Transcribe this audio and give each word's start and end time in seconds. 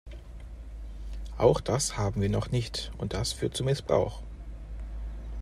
Auch 1.37 1.61
das 1.61 1.95
haben 1.95 2.21
wir 2.21 2.29
noch 2.29 2.49
nicht, 2.49 2.91
und 2.97 3.13
das 3.13 3.33
führt 3.33 3.55
zu 3.55 3.63
Missbrauch. 3.63 4.23